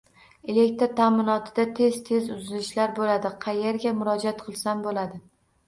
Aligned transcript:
Elektr 0.53 0.87
taʼminotida 0.99 1.65
tez-tez 1.81 2.33
uzilishlar 2.37 2.97
bo‘ladi, 2.97 3.33
qayerga 3.47 3.95
murojaat 4.01 4.45
qilsam 4.51 4.85
bo‘ladi? 4.91 5.25